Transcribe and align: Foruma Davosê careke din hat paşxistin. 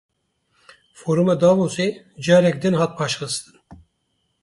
Foruma 0.99 1.35
Davosê 1.41 1.87
careke 2.25 2.59
din 2.61 2.75
hat 2.79 2.91
paşxistin. 2.97 3.55